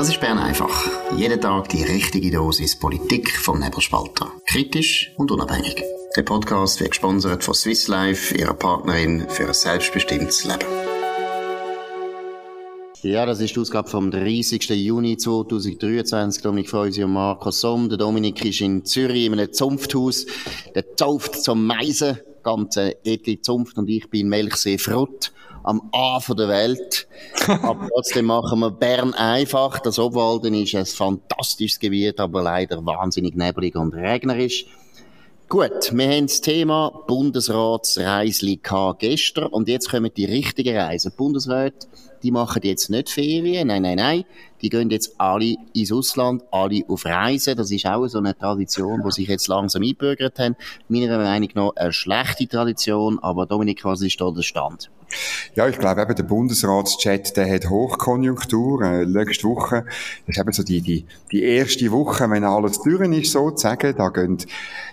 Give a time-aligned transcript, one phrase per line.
[0.00, 0.88] Das ist Bern einfach.
[1.14, 4.32] Jeden Tag die richtige Dosis Politik vom Nebelspalter.
[4.46, 5.84] Kritisch und unabhängig.
[6.16, 10.64] Der Podcast wird gesponsert von Swiss Life, ihrer Partnerin für ein selbstbestimmtes Leben.
[13.02, 14.70] Ja, das ist die Ausgabe vom 30.
[14.70, 16.44] Juni 2023.
[16.44, 17.90] Dominik Freusi und Markus Somm.
[17.90, 20.24] Der Dominik ist in Zürich in einem Zunfthaus.
[20.74, 22.18] Der zauft zum Meisen.
[22.42, 25.30] Ganze edle Zunft und ich bin Melchsee Frott
[25.62, 27.06] am A von der Welt.
[27.46, 29.78] aber trotzdem machen wir Bern einfach.
[29.80, 34.66] Das Obwalden ist ein fantastisches Gebiet, aber leider wahnsinnig neblig und regnerisch.
[35.48, 38.60] Gut, wir haben das Thema Bundesratsreisli
[38.98, 41.12] gestern und jetzt kommen die richtigen Reisen.
[41.16, 41.88] Bundesräte
[42.22, 44.24] die machen jetzt nicht Ferien, nein, nein, nein,
[44.60, 47.56] die gehen jetzt alle ins Ausland, alle auf Reisen.
[47.56, 50.56] Das ist auch so eine Tradition, die sich jetzt langsam einbürgert haben.
[50.88, 54.90] Meiner Meinung nach eine schlechte Tradition, aber Dominik, was ist da der Stand?
[55.54, 58.82] Ja, ich glaube eben, der Bundesratschat, der hat Hochkonjunktur.
[58.82, 59.84] Äh, letzte Woche,
[60.26, 63.96] das ist eben so die, die, die erste Woche, wenn alles durch ist, sozusagen.
[63.96, 64.38] Da gehen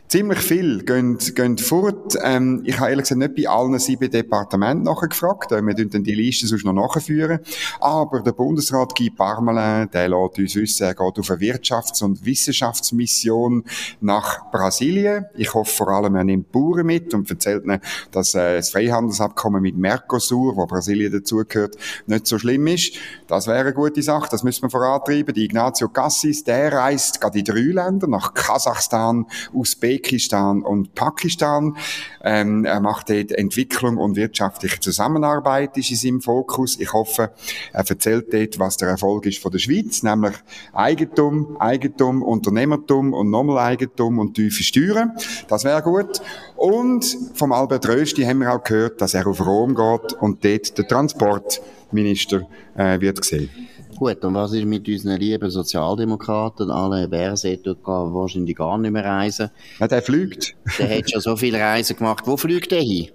[0.07, 2.17] ziemlich viel gehen, gehen fort.
[2.23, 5.51] Ähm, ich habe ehrlich gesagt nicht bei allen sieben Departementen nachgefragt.
[5.51, 7.39] Äh, wir dann die Liste sonst noch nachführen.
[7.81, 12.25] Aber der Bundesrat Guy Parmelin, der lässt uns wissen, er geht auf eine Wirtschafts- und
[12.25, 13.65] Wissenschaftsmission
[13.99, 15.25] nach Brasilien.
[15.35, 19.61] Ich hoffe vor allem, er nimmt Bauern mit und erzählt ihnen, dass äh, das Freihandelsabkommen
[19.61, 22.93] mit Mercosur, wo Brasilien dazugehört, nicht so schlimm ist.
[23.27, 24.29] Das wäre eine gute Sache.
[24.31, 25.33] Das müssen wir vorantreiben.
[25.33, 31.75] Die Ignacio Cassis, der reist gerade in drei Länder, nach Kasachstan, Usbekistan, Usbekistan und Pakistan.
[32.23, 36.79] Ähm, er macht dort Entwicklung und wirtschaftliche Zusammenarbeit ist in seinem Fokus.
[36.79, 37.31] Ich hoffe,
[37.73, 40.33] er erzählt dort, was der Erfolg ist von der Schweiz, nämlich
[40.73, 45.13] Eigentum, Eigentum, Unternehmertum und nochmal Eigentum und tiefe Steuern.
[45.47, 46.21] Das wäre gut.
[46.57, 47.05] Und
[47.35, 50.87] vom Albert Rösti haben wir auch gehört, dass er auf Rom geht und dort der
[50.87, 52.41] Transportminister
[52.75, 53.49] äh, wird gesehen.
[53.95, 56.69] Gut, und was ist mit unseren lieben Sozialdemokraten?
[56.69, 59.49] Alle Berset tut wahrscheinlich gar nicht mehr reisen.
[59.79, 60.55] Ja, der fliegt.
[60.79, 62.23] Der hat schon so viele Reisen gemacht.
[62.25, 63.09] Wo fliegt der hin?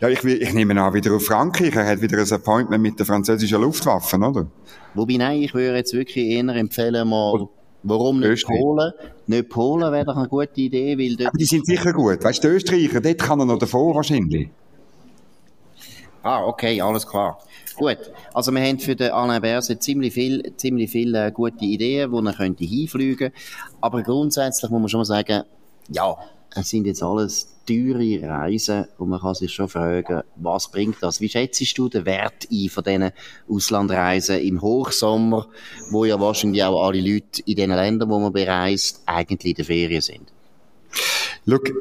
[0.00, 1.74] Ja, ich, ich nehme an, wieder auf Frankreich.
[1.74, 4.46] Er hat wieder ein Appointment mit der französischen Luftwaffe, oder?
[4.94, 7.48] Wobei, nein, ich würde jetzt wirklich eher empfehlen, mal,
[7.82, 8.60] warum nicht Österreich.
[8.60, 8.92] Polen?
[9.26, 11.28] Nicht Polen wäre doch eine gute Idee, weil dort...
[11.28, 12.22] Aber die sind sicher gut.
[12.22, 14.48] Weißt du, die Österreicher, dort kann er noch davor wahrscheinlich.
[16.22, 17.38] Ah, okay, alles klar.
[17.76, 17.98] Gut,
[18.32, 22.20] also wir haben für den Alain Berset ziemlich viel, ziemlich viele äh, gute Ideen, wo
[22.20, 23.32] er könnte hinfliegen.
[23.80, 25.42] Aber grundsätzlich muss man schon mal sagen,
[25.88, 26.16] ja,
[26.54, 31.20] es sind jetzt alles teure Reisen und man kann sich schon fragen, was bringt das?
[31.20, 33.10] Wie schätzt du den Wert ein von diesen
[33.48, 35.46] Auslandreisen im Hochsommer,
[35.90, 39.64] wo ja wahrscheinlich auch alle Leute in den Ländern, wo man bereist, eigentlich in der
[39.64, 40.32] Ferien sind?
[41.44, 41.72] Look,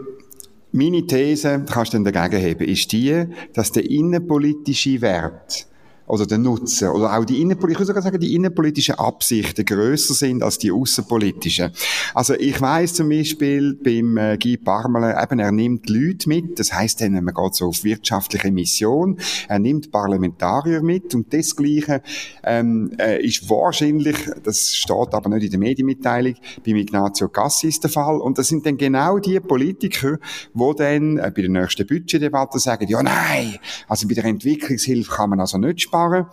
[0.72, 5.68] meine These, kannst du dagegen haben, ist die, dass der innenpolitische Wert
[6.12, 10.14] oder der Nutzen oder auch die innenpolitischen, ich würde sogar sagen, die innenpolitischen Absichten größer
[10.14, 11.72] sind als die außenpolitischen.
[12.14, 16.74] Also ich weiß zum Beispiel beim äh, Guy Parmelin, eben er nimmt Leute mit, das
[16.74, 19.18] heißt dann, man geht so auf wirtschaftliche Mission,
[19.48, 21.16] er nimmt Parlamentarier mit.
[21.16, 22.02] Und desgleiche
[22.44, 26.36] ähm, äh, ist wahrscheinlich, das steht aber nicht in der Medienmitteilung,
[26.66, 28.18] beim Ignazio Cassis der Fall.
[28.18, 30.18] Und das sind dann genau die Politiker,
[30.54, 33.56] wo dann äh, bei der nächsten Budgetdebatte sagen, ja nein,
[33.88, 36.26] also bei der Entwicklungshilfe kann man also nicht sparen, fahren.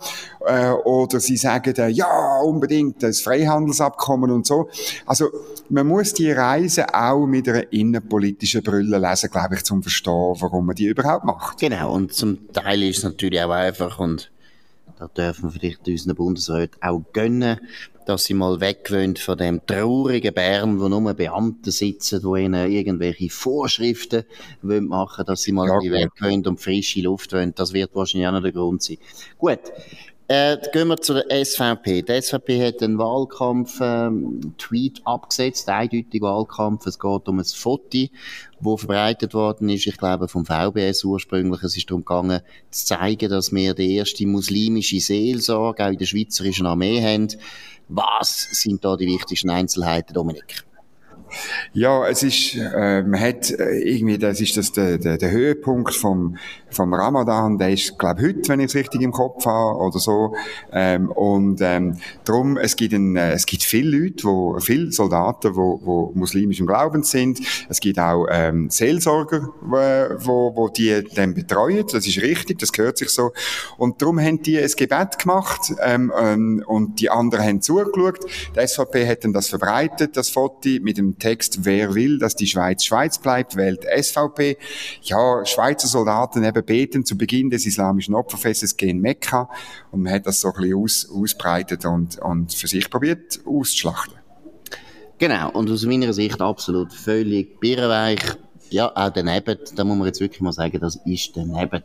[0.45, 4.69] Äh, oder sie sagen, äh, ja, unbedingt das Freihandelsabkommen und so.
[5.05, 5.29] Also,
[5.69, 10.65] man muss die Reise auch mit einer innenpolitischen Brille lesen, glaube ich, zum Verstehen, warum
[10.65, 11.59] man die überhaupt macht.
[11.59, 14.31] Genau, und zum Teil ist es natürlich auch einfach und
[14.99, 17.59] da dürfen wir vielleicht unseren Bundesräten auch gönnen,
[18.05, 23.29] dass sie mal weggewöhnt von dem traurigen Bern, wo nur Beamte sitzen, wo ihnen irgendwelche
[23.29, 24.23] Vorschriften
[24.61, 27.53] wollen machen, dass sie mal ja, weggewöhnt und frische Luft wollen.
[27.55, 28.97] Das wird wahrscheinlich auch noch der Grund sein.
[29.37, 29.59] Gut.
[30.31, 32.03] Äh, gehen wir zur SVP.
[32.03, 36.85] Die SVP hat einen Wahlkampf-Tweet ähm, abgesetzt, eindeutig Wahlkampf.
[36.85, 38.05] Es geht um ein Foto,
[38.59, 41.63] wo verbreitet worden ist, ich glaube vom VBS ursprünglich.
[41.63, 46.05] Es ist darum gegangen, zu zeigen, dass wir die erste muslimische Seelsorge auch in der
[46.05, 47.29] schweizerischen Armee haben.
[47.87, 50.63] Was sind da die wichtigsten Einzelheiten, Dominik?
[51.73, 55.93] Ja, es ist, äh, man hat äh, irgendwie, das ist das der, der, der Höhepunkt
[55.93, 56.37] vom,
[56.69, 60.35] vom Ramadan, der ist, glaube heute, wenn ich es richtig im Kopf habe, oder so.
[60.71, 65.55] Ähm, und ähm, darum, es gibt, ein, äh, es gibt viele Leute, wo, viele Soldaten,
[65.55, 67.39] wo, wo muslimischen Glaubens sind.
[67.69, 71.85] Es gibt auch ähm, Seelsorger, wo, wo die dann betreuen.
[71.91, 73.31] Das ist richtig, das gehört sich so.
[73.77, 78.19] Und darum haben die ein Gebet gemacht ähm, ähm, und die anderen haben zugeschaut.
[78.55, 82.47] Die SVP hat dann das verbreitet, das Foto mit dem Text, wer will, dass die
[82.47, 84.57] Schweiz Schweiz bleibt, wählt SVP.
[85.03, 89.49] Ja, Schweizer Soldaten eben beten zu Beginn des islamischen Opferfestes gehen Mekka
[89.91, 94.15] und man hat das so ein bisschen aus, ausbreitet und, und für sich probiert auszuschlachten.
[95.19, 98.21] Genau, und aus meiner Sicht absolut völlig birrenweich.
[98.69, 101.83] Ja, auch daneben, da muss man jetzt wirklich mal sagen, das ist daneben.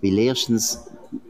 [0.00, 0.80] Weil erstens,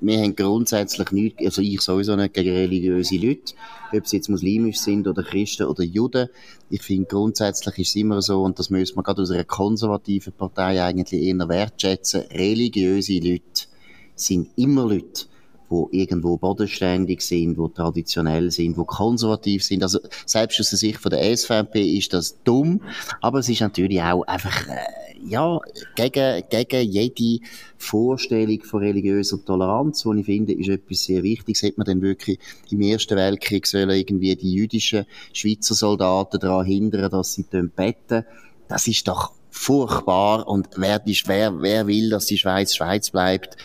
[0.00, 3.54] wir haben grundsätzlich nichts, also ich sowieso nicht gegen religiöse Leute,
[3.92, 6.28] ob sie jetzt muslimisch sind oder Christen oder Juden.
[6.68, 10.32] Ich finde, grundsätzlich ist es immer so, und das müssen wir gerade aus einer konservativen
[10.32, 13.68] Partei eigentlich eher wertschätzen, religiöse Leute
[14.14, 15.26] sind immer Leute,
[15.70, 19.82] wo irgendwo bodenständig sind, wo traditionell sind, wo konservativ sind.
[19.82, 22.82] Also selbst aus der Sicht von der SVP ist das dumm,
[23.20, 25.60] aber es ist natürlich auch einfach äh, ja
[25.96, 27.44] gegen gegen jede
[27.76, 31.62] Vorstellung von religiöser Toleranz, die ich finde, ist etwas sehr Wichtiges.
[31.62, 32.38] Hat man denn wirklich
[32.70, 38.24] im Ersten Weltkrieg sollen irgendwie die jüdischen Schweizer Soldaten daran hindern, dass sie beten?
[38.68, 43.56] Das ist doch furchtbar und wer, wer, wer will, dass die Schweiz Schweiz bleibt?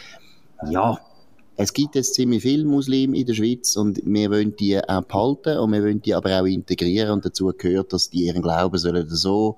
[0.70, 1.00] Ja,
[1.58, 5.58] es gibt jetzt ziemlich viele Muslime in der Schweiz und wir wollen die auch behalten
[5.60, 9.08] und wir wollen die aber auch integrieren und dazu gehört, dass die ihren Glauben sollen
[9.10, 9.58] so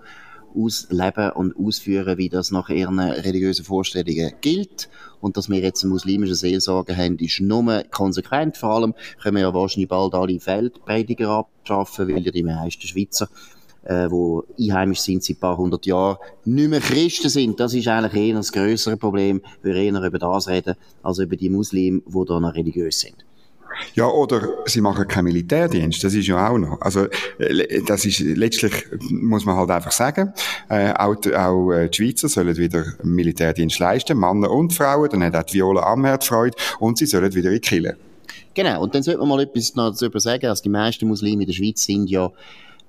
[0.55, 4.89] ausleben und ausführen, wie das nach ihren religiösen Vorstellungen gilt.
[5.19, 8.57] Und dass wir jetzt eine muslimische Seelsorge haben, ist nur konsequent.
[8.57, 13.27] Vor allem können wir ja wahrscheinlich bald alle Feldprediger abschaffen, weil ja die meisten Schweizer
[13.87, 17.59] äh, wo einheimisch sind seit ein paar hundert Jahren, nicht mehr Christen sind.
[17.59, 19.41] Das ist eigentlich eher das größere Problem.
[19.63, 23.25] Wir eher über das reden, als über die Muslime, die da noch religiös sind.
[23.93, 26.81] Ja, oder sie machen keinen Militärdienst, das ist ja auch noch.
[26.81, 27.07] Also,
[27.87, 28.73] das ist, letztlich
[29.09, 30.33] muss man halt einfach sagen,
[30.69, 35.35] äh, auch, auch äh, die Schweizer sollen wieder Militärdienst leisten, Männer und Frauen, dann hat
[35.35, 37.97] auch die Viola Amherd Freude, und sie sollen wieder in die Kirche.
[38.53, 41.47] Genau, und dann sollte man mal etwas noch darüber sagen, also die meisten Muslime in
[41.47, 42.31] der Schweiz sind ja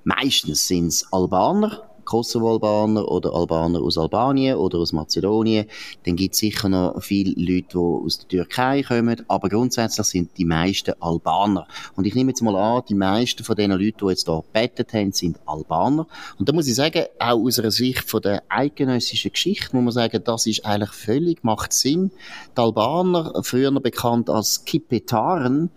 [0.03, 5.67] Meistens sind Albaner, Kosovo-Albaner oder Albaner aus Albanien oder aus Mazedonien.
[6.05, 10.35] Dann gibt es sicher noch viele Leute, die aus der Türkei kommen, aber grundsätzlich sind
[10.35, 11.67] die meisten Albaner.
[11.95, 14.91] Und ich nehme jetzt mal an, die meisten von den Leuten, die jetzt hier gebettet
[14.93, 16.07] haben, sind Albaner.
[16.39, 19.91] Und da muss ich sagen, auch aus einer Sicht von der eidgenössischen Geschichte muss man
[19.91, 22.09] sagen, das ist eigentlich völlig, macht Sinn.
[22.57, 25.69] Die Albaner, früher bekannt als Kipetaren,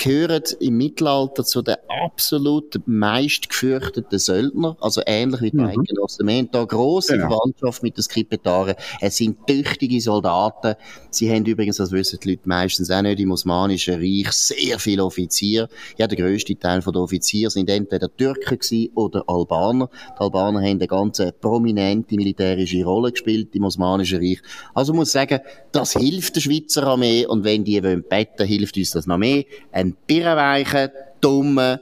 [0.00, 5.66] gehören im Mittelalter zu den absolut meistgefürchteten Söldner, also ähnlich wie die mhm.
[5.66, 6.26] Eidgenossen.
[6.26, 7.28] Wir haben hier grosse genau.
[7.28, 8.74] Verwandtschaft mit den Skripetaren.
[9.00, 10.74] Es sind tüchtige Soldaten.
[11.10, 15.04] Sie haben übrigens, das wissen die Leute meistens auch nicht, im Osmanischen Reich sehr viele
[15.04, 15.68] Offiziere.
[15.98, 18.58] Ja, der grösste Teil der Offiziere sind entweder Türken
[18.94, 19.90] oder Albaner.
[20.16, 24.40] Die Albaner haben eine ganz prominente militärische Rolle gespielt im Osmanischen Reich.
[24.74, 25.40] Also muss sagen,
[25.72, 29.44] das hilft der Schweizer Armee und wenn die wollen betten, hilft uns das noch mehr.
[29.72, 30.90] Ein ein birrenweichen,
[31.20, 31.78] dummen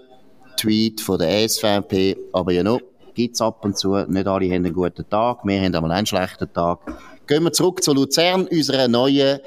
[0.56, 2.80] Tweet von der SVP, aber ja noch,
[3.14, 6.52] gibt's ab und zu, nicht alle haben einen guten Tag, wir haben einmal einen schlechten
[6.52, 6.80] Tag.
[7.26, 9.40] Gehen wir zurück zu Luzern, unserer neuen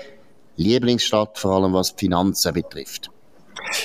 [0.55, 3.09] Lieblingsstadt, vor allem was die Finanzen betrifft.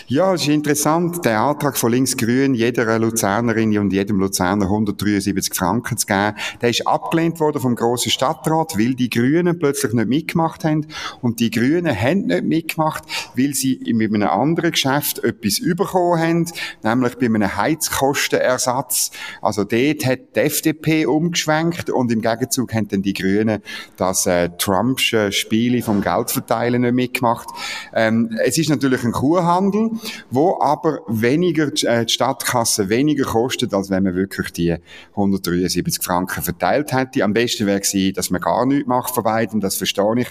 [0.09, 5.97] Ja, es ist interessant, der Antrag von Linksgrün, jeder Luzernerin und jedem Luzerner 173 Franken
[5.97, 10.65] zu geben, der ist abgelehnt worden vom grossen Stadtrat, weil die Grünen plötzlich nicht mitgemacht
[10.65, 10.87] haben.
[11.21, 13.05] Und die Grünen haben nicht mitgemacht,
[13.37, 16.47] weil sie mit einem anderen Geschäft etwas bekommen haben,
[16.83, 19.11] nämlich bei einem Heizkostenersatz.
[19.43, 23.63] Also dort hat die FDP umgeschwenkt und im Gegenzug haben dann die Grünen
[23.97, 27.49] das äh, Trumpsche Spiel vom Geldverteilen nicht mitgemacht.
[27.95, 29.99] Ähm, es ist natürlich ein Kurhandel, Handel,
[30.31, 34.77] wo aber weniger, äh, die Stadtkasse weniger kostet, als wenn man wirklich die
[35.13, 37.25] 173 Franken verteilt hätte.
[37.25, 40.29] Am besten wäre gewesen, dass man gar nichts macht von beiden, das verstehe ich.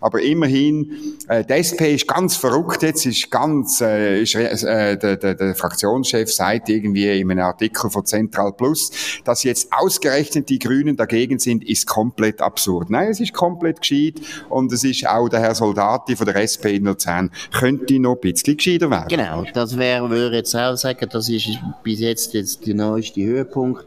[0.00, 5.16] Aber immerhin, äh, die SP ist ganz verrückt jetzt, ist ganz, äh, ist, äh, der,
[5.16, 8.90] der, der Fraktionschef sagt irgendwie in einem Artikel von Central Plus,
[9.24, 12.90] dass jetzt ausgerechnet die Grünen dagegen sind, ist komplett absurd.
[12.90, 14.14] Nein, es ist komplett gescheit
[14.48, 18.20] und es ist auch der Herr Soldati von der SP in Luzern könnte noch ein
[18.20, 19.08] bisschen gescheiter werden.
[19.08, 21.48] Genau, das wäre, würde jetzt auch sagen, das ist
[21.82, 23.86] bis jetzt, jetzt der neueste Höhepunkt.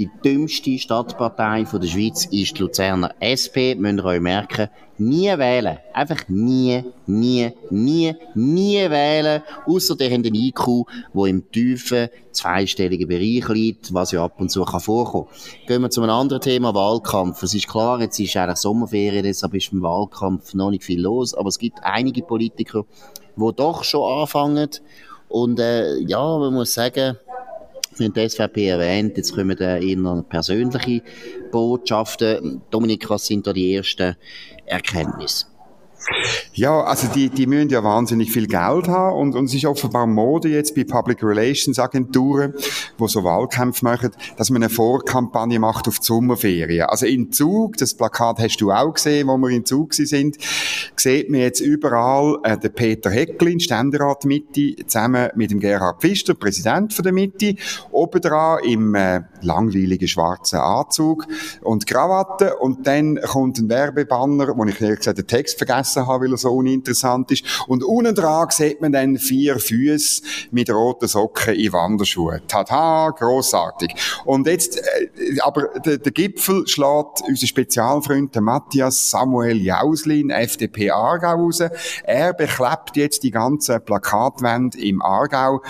[0.00, 3.74] Die dümmste Stadtpartei von der Schweiz ist die Luzerner SP.
[3.74, 4.70] Müsst ihr euch merken.
[4.96, 5.76] Nie wählen.
[5.92, 9.42] Einfach nie, nie, nie, nie wählen.
[9.66, 14.50] Ausser der haben den IQ, der im tiefen, zweistelligen Bereich liegt, was ja ab und
[14.50, 15.28] zu kann vorkommen.
[15.66, 17.42] Gehen wir zu einem anderen Thema, Wahlkampf.
[17.42, 21.34] Es ist klar, jetzt ist eigentlich Sommerferien, deshalb ist im Wahlkampf noch nicht viel los.
[21.34, 22.86] Aber es gibt einige Politiker,
[23.36, 24.70] die doch schon anfangen.
[25.28, 27.16] Und äh, ja, man muss sagen,
[27.96, 31.02] wir haben die SVP erwähnt, jetzt kommen da eher persönliche
[31.50, 32.62] Botschaften.
[32.70, 34.16] Dominik, was sind da die ersten
[34.66, 35.49] Erkenntnisse?
[36.52, 40.06] Ja, also die, die müssen ja wahnsinnig viel Geld haben und, und es ist offenbar
[40.06, 42.54] Mode jetzt bei Public Relations Agenturen,
[42.98, 46.86] wo so Wahlkämpfe machen, dass man eine Vorkampagne macht auf die Sommerferien.
[46.86, 50.36] Also in Zug, das Plakat hast du auch gesehen, wo wir in Zug sind,
[50.96, 56.34] sieht man jetzt überall äh, den Peter Hecklin, Ständerat Mitte, zusammen mit dem Gerhard Pfister,
[56.34, 57.54] Präsident von der Mitte,
[57.90, 61.26] oben dran im äh, langweiligen schwarzen Anzug
[61.62, 66.24] und Krawatte und dann kommt ein Werbebanner, wo ich ehrlich gesagt den Text vergessen habe,
[66.24, 67.44] weil er so uninteressant ist.
[67.66, 72.42] Und unten dran sieht man dann vier Füße mit roten Socken in Wanderschuhen.
[72.46, 73.94] Tada, grossartig.
[74.24, 81.40] Und jetzt, äh, aber der, der Gipfel schlägt unser Spezialfreund Matthias Samuel Jauslin, FDP Aargau
[81.40, 81.62] raus.
[82.04, 85.62] Er beklebt jetzt die ganze Plakatwand im Aargau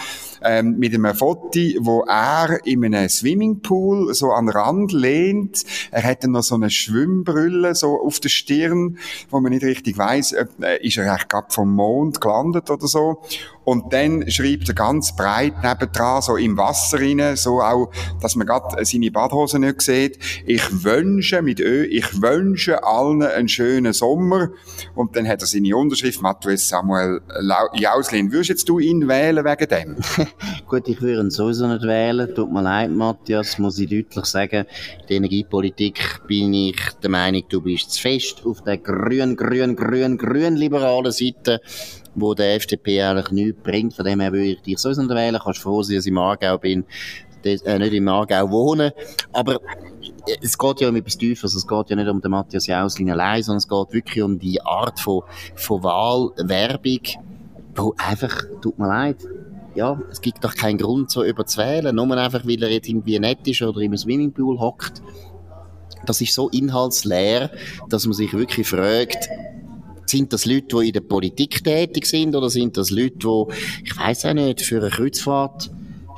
[0.43, 5.65] ähm, mit einem Foto, wo er in einem Swimmingpool so an den Rand lehnt.
[5.91, 8.99] Er hat dann noch so eine Schwimmbrille so auf der Stirn,
[9.31, 13.23] wo man nicht richtig weiß, äh, ist er eigentlich gerade vom Mond gelandet oder so.
[13.64, 17.90] Und dann schreibt er ganz breit nebendran, so im Wasser rein, so auch,
[18.21, 20.19] dass man gerade seine Badhose nicht sieht.
[20.47, 24.49] Ich wünsche mit Ö, ich wünsche allen einen schönen Sommer.
[24.95, 27.21] Und dann hat er seine Unterschrift, Matthäus Samuel
[27.75, 28.33] Jauslin.
[28.33, 29.97] Würdest jetzt du ihn wählen wegen dem?
[30.67, 32.35] Gut, ich würde ihn sowieso nicht wählen.
[32.35, 34.64] Tut mir leid, Matthias, muss ich deutlich sagen.
[35.09, 40.17] Der Energiepolitik bin ich der Meinung, du bist zu fest auf der grün, grün, grün,
[40.17, 41.61] grün liberalen Seite
[42.14, 43.95] wo der FDP eigentlich nichts bringt.
[43.95, 45.40] Von dem her würde ich dich sowieso nicht wählen.
[45.43, 46.85] Kannst froh sein, dass ich im Aargau bin,
[47.45, 48.93] äh, nicht im Aargau wohnen.
[49.33, 49.57] Aber
[50.26, 51.55] äh, es geht ja um etwas Tieferes.
[51.55, 54.61] Es geht ja nicht um den Matthias Jauslin allein, sondern es geht wirklich um die
[54.62, 55.23] Art von,
[55.55, 57.00] von Wahlwerbung,
[57.75, 59.19] wo einfach, tut mir leid,
[59.75, 61.95] ja, es gibt doch keinen Grund, so überzuwählen.
[61.95, 65.00] Nur einfach, weil er jetzt irgendwie nett ist oder im Swimmingpool hockt.
[66.07, 67.50] Das ist so inhaltsleer,
[67.88, 69.29] dass man sich wirklich fragt,
[70.11, 73.45] sind das Leute, die in der Politik tätig sind oder sind das Leute, die,
[73.85, 75.71] ich weiß auch nicht, für eine Kreuzfahrt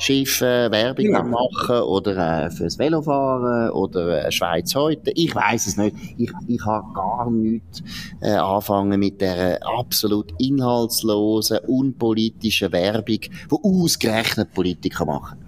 [0.02, 1.22] Schiff äh, Werbung ja.
[1.22, 5.12] machen oder äh, fürs Velofahren oder äh, Schweiz heute.
[5.14, 5.94] Ich weiß es nicht.
[6.18, 7.84] Ich, ich habe gar nichts
[8.20, 13.28] äh, anfangen mit der absolut inhaltslosen, unpolitischen Werbung, die
[13.62, 15.38] ausgerechnet Politiker machen.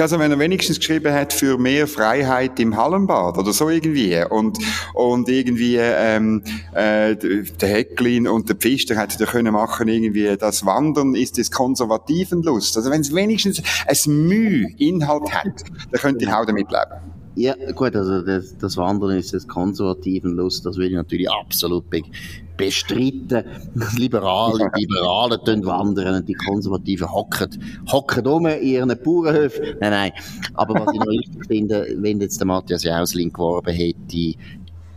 [0.00, 4.58] Also wenn er wenigstens geschrieben hat für mehr Freiheit im Hallenbad oder so irgendwie und
[4.94, 6.42] und irgendwie ähm,
[6.72, 11.50] äh, der Hecklin und der Pfister hätten da können machen irgendwie das Wandern ist des
[11.50, 12.76] konservativen Lust.
[12.76, 17.19] Also wenn es wenigstens ein Mühe Inhalt hat, dann könnte ich auch damit leben.
[17.36, 21.88] Ja, gut, also das, das Wandern ist das konservativen Lust, das würde ich natürlich absolut
[21.88, 22.02] be
[22.56, 23.44] bestreiten.
[23.96, 27.48] Liberale, Liberale tun wandern und die Konservativen hocken,
[27.90, 29.64] hocken um in ihren Bauernhöfen.
[29.80, 30.12] Nein, nein.
[30.54, 34.34] Aber was ich noch richtig finde, wenn jetzt der Matthias Jausling geworben hätte,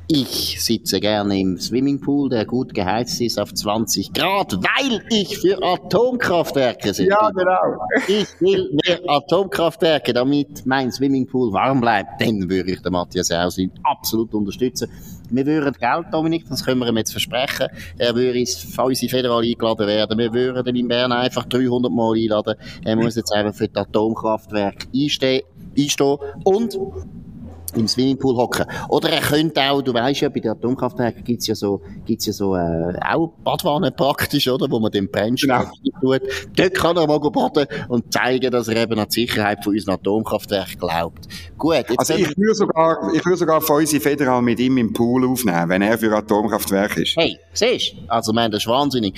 [0.08, 5.64] ich sitze gerne im Swimmingpool, der gut geheizt ist auf 20 Grad, weil ich für
[5.64, 7.10] Atomkraftwerke sitze.
[7.10, 7.86] Ja, genau.
[8.08, 12.22] Ich will mehr Atomkraftwerke, damit mein Swimmingpool warm bleibt.
[12.22, 14.90] Dann würde ich den Matthias Auslin absolut unterstützen.
[15.30, 17.68] Wir würden Geld, Dominik, das können wir ihm jetzt versprechen.
[17.98, 20.18] Er würde ins unsere Federal eingeladen werden.
[20.18, 22.56] Wir würden ihn in Bern einfach 300 Mal einladen.
[22.84, 25.44] Er muss jetzt einfach für das Atomkraftwerk einstehen.
[25.78, 26.18] einstehen.
[26.44, 26.78] Und
[27.78, 28.66] im Swimmingpool hocken.
[28.90, 32.34] Oder er könnte auch, du weißt ja, bei den Atomkraftwerken gibt's ja so, gibt's ja
[32.34, 34.70] so, äh, auch Badwannen praktisch, oder?
[34.70, 36.18] Wo man den Brennstoff genau.
[36.18, 36.22] tut.
[36.56, 39.96] Dort kann er mal baden und zeigen, dass er eben an die Sicherheit von unseren
[39.96, 41.28] Atomkraftwerken glaubt.
[41.58, 41.86] Gut.
[41.98, 45.82] also ich würde sogar, ich würde sogar unsere Federal mit ihm im Pool aufnehmen, wenn
[45.82, 47.16] er für Atomkraftwerke ist.
[47.16, 47.98] Hey, siehst du?
[48.08, 49.14] Also, man, das ist wahnsinnig.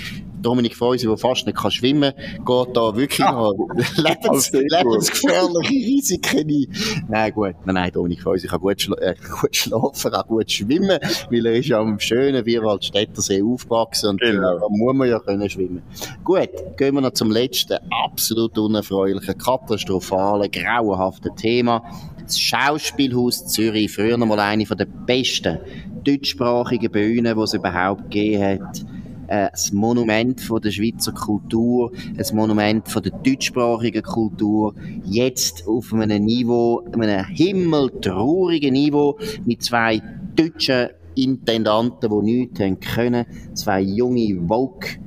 [0.45, 3.53] Dominik Feusi, der fast nicht kann schwimmen kann, geht da wirklich noch
[3.97, 7.05] lebens, lebensgefährliche Risiken ein.
[7.07, 7.55] Nein, gut.
[7.65, 10.99] Nein, nein, Dominik Feusi kann gut, schla äh, gut schlafen, auch gut schwimmen,
[11.31, 14.59] weil er ist ja am schönen Vierwaldstättersee aufgewachsen und genau.
[14.59, 15.81] da muss man ja können schwimmen.
[16.23, 21.83] Gut, gehen wir noch zum letzten absolut unerfreulichen, katastrophalen, grauenhaften Thema.
[22.21, 25.57] Das Schauspielhaus Zürich, früher noch mal eine der besten
[26.03, 28.85] deutschsprachigen Bühnen, die es überhaupt gegeben hat
[29.27, 34.73] äh, ein Monument von der Schweizer Kultur, ein Monument von der deutschsprachigen Kultur,
[35.05, 40.01] jetzt auf einem Niveau, einem himmeltraurigen Niveau, mit zwei
[40.35, 45.05] deutschen Intendanten, die nichts haben können, zwei junge Vogue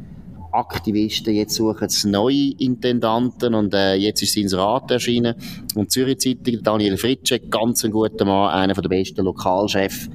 [0.51, 5.35] Aktivisten jetzt suchen es neue Intendanten und äh, jetzt ist sein Rat erschienen.
[5.75, 10.09] Und Zürich Zeitung Daniel Fritsche ganz ein guter Mann einer der besten Lokalchefs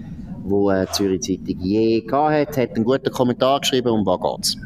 [0.44, 4.58] wo äh, Zürich Zeitung je gehabt hat, hat einen guten Kommentar geschrieben, um was geht's?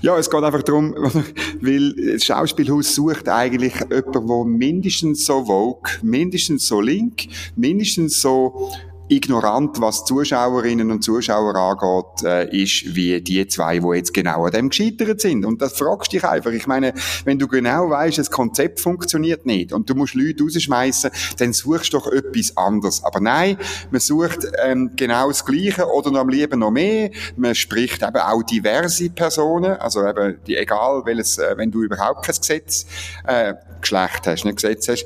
[0.00, 0.94] Ja, es geht einfach darum,
[1.60, 8.70] weil das Schauspielhaus sucht eigentlich jemanden, der mindestens so woke, mindestens so link, mindestens so
[9.10, 14.52] ignorant, was Zuschauerinnen und Zuschauer angeht, äh, ist wie die zwei, die jetzt genau an
[14.52, 15.44] dem gescheitert sind.
[15.44, 16.52] Und das fragst dich einfach.
[16.52, 21.10] Ich meine, wenn du genau weißt, das Konzept funktioniert nicht und du musst Leute rausschmeißen,
[21.38, 23.02] dann suchst du doch etwas anderes.
[23.04, 23.56] Aber nein,
[23.90, 27.10] man sucht ähm, genau das Gleiche oder noch am lieben noch mehr.
[27.36, 32.24] Man spricht eben auch diverse Personen, also eben die, egal welches, äh, wenn du überhaupt
[32.24, 32.86] kein Gesetz,
[33.26, 35.04] äh, Geschlecht hast, nicht Gesetz hast,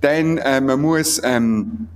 [0.00, 1.88] dann äh, man muss ähm,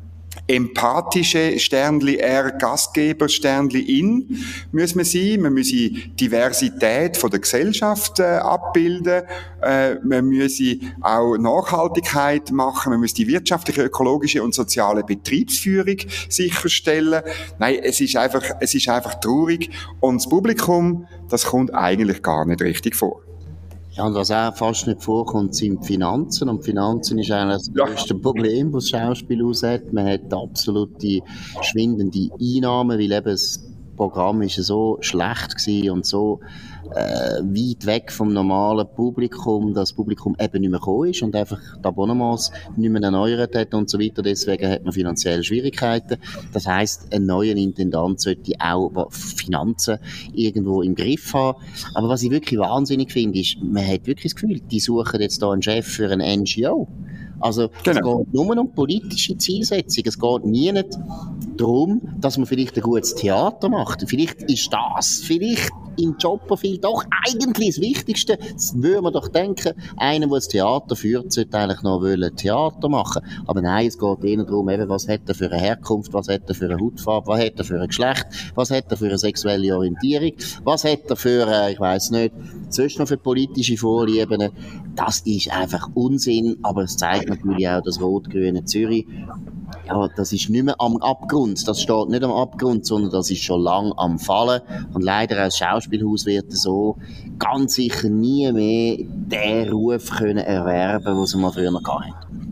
[0.47, 5.41] empathische Sternli R, Gastgeber Sternli in, muss man sein.
[5.41, 9.23] Man muss die Diversität von der Gesellschaft äh, abbilden.
[9.63, 10.61] Äh, man muss
[11.01, 12.91] auch Nachhaltigkeit machen.
[12.91, 17.23] Man muss die wirtschaftliche, ökologische und soziale Betriebsführung sicherstellen.
[17.59, 19.71] Nein, es ist einfach, es ist einfach traurig.
[20.01, 23.23] Und das Publikum, das kommt eigentlich gar nicht richtig vor.
[24.01, 26.49] Ja, was auch fast nicht vorkommt, sind Finanzen.
[26.49, 29.93] Und Finanzen ist eigentlich das größte Problem, was das Schauspielhaus hat.
[29.93, 31.21] Man hat absolute
[31.61, 33.63] schwindende Einnahmen, weil eben das
[33.99, 36.41] Programm ist so schlecht gewesen und so
[36.95, 41.61] äh, weit weg vom normalen Publikum, das Publikum eben nicht mehr gekommen ist und einfach
[41.79, 44.23] die Abonnements nicht mehr erneuert hat und so weiter.
[44.23, 46.19] Deswegen hat man finanzielle Schwierigkeiten.
[46.53, 49.99] Das heißt, ein neuer Intendant sollte auch Finanzen
[50.33, 51.59] irgendwo im Griff haben.
[51.95, 55.43] Aber was ich wirklich wahnsinnig finde, ist, man hat wirklich das Gefühl, die suchen jetzt
[55.43, 56.89] da einen Chef für ein NGO.
[57.41, 58.21] Also genau.
[58.21, 60.05] es geht nur um politische Zielsetzung.
[60.07, 60.99] Es geht nie nicht
[61.57, 64.05] darum, dass man vielleicht ein gutes Theater macht.
[64.09, 68.39] Vielleicht ist das vielleicht im Jobprofil doch eigentlich das Wichtigste.
[68.53, 72.89] Das würde man doch denken, einer, der das Theater führt, sollte eigentlich noch wollen Theater
[72.89, 73.23] machen.
[73.47, 76.49] Aber nein, es geht eher darum, eben, was hat er für eine Herkunft, was hat
[76.49, 79.19] er für eine Hautfarbe, was hat er für ein Geschlecht, was hat er für eine
[79.19, 80.33] sexuelle Orientierung,
[80.65, 82.35] was hat er für, äh, ich weiß nicht,
[82.69, 84.51] sonst noch für politische Vorlieben.
[85.01, 89.07] Das ist einfach Unsinn, aber es zeigt natürlich auch das rot-grüne Zürich.
[89.87, 91.67] Ja, das ist nicht mehr am Abgrund.
[91.67, 94.61] Das steht nicht am Abgrund, sondern das ist schon lang am Fallen.
[94.93, 96.99] Und leider als Schauspielhaus wird so
[97.39, 102.50] ganz sicher nie mehr den Ruf können erwerben, den sie mal früher hatten.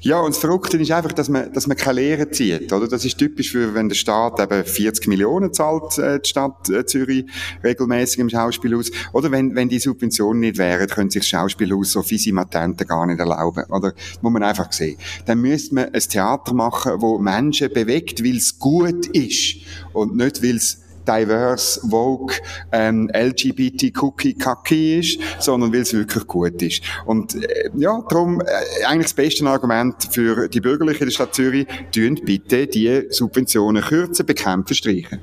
[0.00, 2.88] Ja, und das Verrückte ist einfach, dass man, dass man keine Lehre zieht, oder?
[2.88, 6.84] Das ist typisch für, wenn der Staat eben 40 Millionen zahlt, äh, die Stadt äh,
[6.86, 7.26] Zürich
[7.62, 8.90] regelmäßig im Schauspielhaus.
[9.12, 13.20] Oder wenn, wenn die Subventionen nicht wären, könnte sich das Schauspielhaus so Fisimatenten gar nicht
[13.20, 13.92] erlauben, oder?
[13.92, 14.98] Das muss man einfach sehen.
[15.26, 19.56] Dann müsste man ein Theater machen, wo Menschen bewegt, weil es gut ist
[19.92, 22.34] und nicht, weil es diverse, woke,
[22.72, 26.82] ähm, LGBT cookie kaki ist, sondern weil es wirklich gut ist.
[27.06, 31.66] Und äh, ja, darum äh, eigentlich das beste Argument für die Bürgerlichen der Stadt Zürich,
[31.94, 35.20] tun bitte die Subventionen kürzen, bekämpfen, streichen.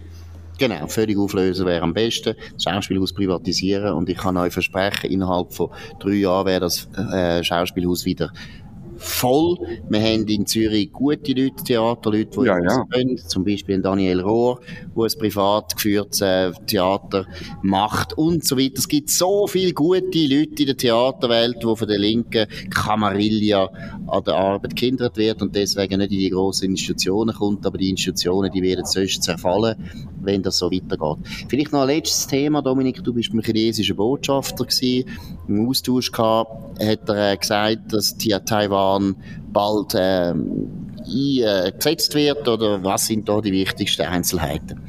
[0.59, 2.35] Genau, völlig auflösen wäre am besten.
[2.53, 5.69] Das Schauspielhaus privatisieren und ich kann euch versprechen, innerhalb von
[6.01, 8.33] drei Jahren wäre das äh, Schauspielhaus wieder
[8.99, 9.57] voll.
[9.89, 12.85] Wir haben in Zürich gute Leute, Theaterleute, die ja, ja.
[12.91, 13.17] können.
[13.17, 14.59] Zum Beispiel Daniel Rohr,
[14.95, 17.25] der ein privat geführtes äh, Theater
[17.61, 18.75] macht und so weiter.
[18.77, 23.69] Es gibt so viele gute Leute in der Theaterwelt, die von der linken Kamarilla
[24.07, 27.89] an der Arbeit gehindert wird und deswegen nicht in die grossen Institutionen kommt, aber die
[27.89, 29.75] Institutionen, die werden sonst zerfallen,
[30.21, 31.25] wenn das so weitergeht.
[31.47, 35.05] Vielleicht noch ein letztes Thema, Dominik, du bist beim chinesischen Botschafter gewesen,
[35.49, 39.15] im Austausch gehabt, hat er äh, gesagt, dass Taiwan
[39.51, 44.81] bald ähm, eingesetzt wird oder was sind da die wichtigsten Einzelheiten?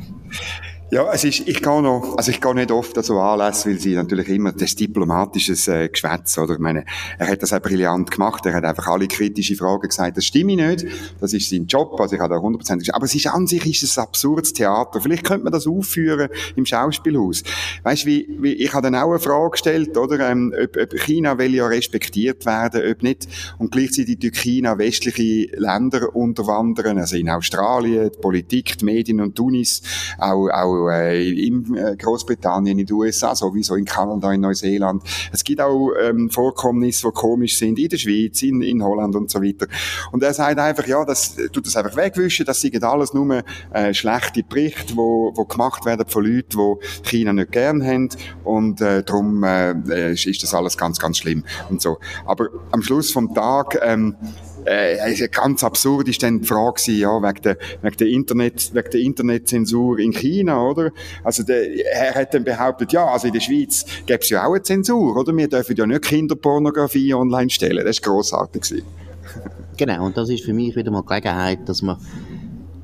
[0.92, 3.78] Ja, es ist, ich gehe noch, also ich gehe nicht oft an so Anlässe, weil
[3.78, 6.54] sie natürlich immer das diplomatisches äh, Geschwätz, oder?
[6.54, 6.84] Ich meine,
[7.16, 10.56] er hat das auch brillant gemacht, er hat einfach alle kritische Fragen gesagt, das stimme
[10.56, 10.86] nicht,
[11.20, 13.84] das ist sein Job, also ich habe da hundertprozentig aber es ist an sich ist
[13.84, 17.44] es ein absurdes Theater, vielleicht könnte man das aufführen im Schauspielhaus.
[17.84, 21.38] Weißt wie, wie, ich habe dann auch eine Frage gestellt, oder, ähm, ob, ob China
[21.38, 27.30] will ja respektiert werden, ob nicht, und gleichzeitig durch China westliche Länder unterwandern, also in
[27.30, 29.82] Australien, die Politik, die Medien und Tunis,
[30.18, 35.02] auch, auch äh, in äh, Großbritannien, in den USA, sowieso in Kanada, in Neuseeland.
[35.32, 39.30] Es gibt auch ähm, Vorkommnisse, die komisch sind, in der Schweiz, in, in Holland und
[39.30, 39.66] so weiter.
[40.12, 43.94] Und er sagt einfach, ja, das tut das einfach wegwischen, das sind alles nur äh,
[43.94, 46.58] schlechte Berichte, wo, wo gemacht werden von Leuten,
[47.04, 48.08] die China nicht gern haben
[48.44, 51.98] und äh, darum äh, ist das alles ganz, ganz schlimm und so.
[52.26, 54.16] Aber am Schluss vom Tag ähm,
[54.64, 59.00] äh, ganz absurd ist dann die Frage ja, wegen der, wegen der Internet, wegen der
[59.00, 60.90] Internetzensur in China, oder?
[61.24, 64.52] Also, der, er hat dann behauptet, ja, also in der Schweiz gäbe es ja auch
[64.52, 65.36] eine Zensur, oder?
[65.36, 67.84] Wir dürfen ja nicht Kinderpornografie online stellen.
[67.84, 68.82] Das war grossartig.
[69.76, 71.96] genau, und das ist für mich wieder mal Gelegenheit, dass man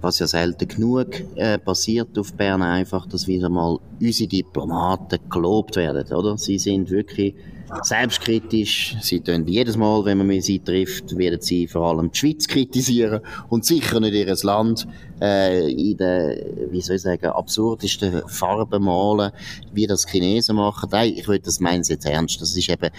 [0.00, 5.76] was ja selten genug äh, passiert auf Bern einfach, dass wieder mal unsere Diplomaten gelobt
[5.76, 6.38] werden, oder?
[6.38, 7.34] Sie sind wirklich
[7.82, 8.96] selbstkritisch.
[9.00, 13.20] Sie tun jedes Mal, wenn man sie trifft, werden sie vor allem die Schweiz kritisieren
[13.48, 14.86] und sicher nicht ihr Land
[15.20, 19.32] äh, in den, wie soll ich sagen, absurdesten Farben malen,
[19.72, 20.88] wie das Chinesen machen.
[20.92, 22.40] Nein, ich würde das meinen jetzt ernst.
[22.40, 22.90] Das ist eben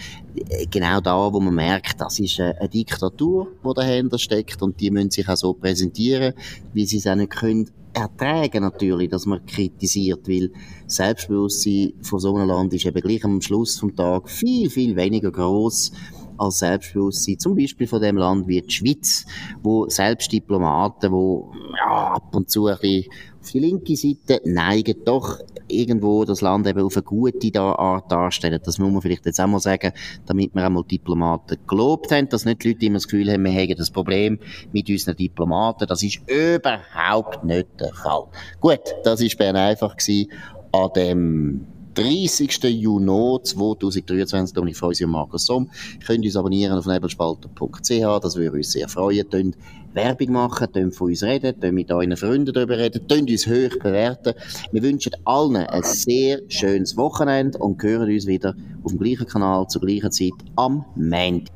[0.69, 5.11] genau da, wo man merkt, das ist eine Diktatur, die dahinter steckt und die müssen
[5.11, 6.33] sich auch so präsentieren,
[6.73, 10.51] wie sie es auch nicht können ertragen natürlich, dass man kritisiert, weil
[10.85, 15.31] Selbstbewusstsein von so einem Land ist eben gleich am Schluss vom Tag viel, viel weniger
[15.31, 15.91] groß
[16.37, 19.25] als Selbstbewusstsein, zum Beispiel von dem Land wie die Schweiz,
[19.63, 24.95] wo selbst Diplomaten, wo ja, ab und zu ein bisschen auf die linke Seite neigen,
[25.05, 28.59] doch irgendwo das Land eben auf eine gute Art darstellen.
[28.63, 29.91] Das muss man vielleicht jetzt auch mal sagen,
[30.25, 33.51] damit wir einmal Diplomaten gelobt haben, dass nicht die Leute immer das Gefühl haben, wir
[33.51, 34.39] hätten das Problem
[34.71, 35.87] mit unseren Diplomaten.
[35.87, 38.27] Das ist überhaupt nicht der Fall.
[38.59, 40.31] Gut, das war Bern einfach gewesen
[40.71, 42.63] an dem 30.
[42.63, 44.53] Juni 2023.
[44.53, 45.71] Dominik Freusi und Markus Somm.
[46.05, 49.27] Könnt uns abonnieren auf nebelspalter.ch, das würde uns sehr freuen.
[49.27, 49.57] Tönt
[49.93, 53.79] Werbung machen, tönt von uns reden, tönt mit euren Freunden darüber reden, tönt uns hoch
[53.81, 54.35] bewerten.
[54.71, 59.65] Wir wünschen allen ein sehr schönes Wochenende und hören uns wieder auf dem gleichen Kanal
[59.67, 61.51] zur gleichen Zeit am Montag.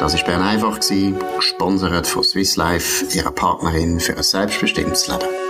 [0.00, 5.45] Das war Bern einfach, gesponsert von Swiss Life, ihrer Partnerin für ein selbstbestimmtes Leben.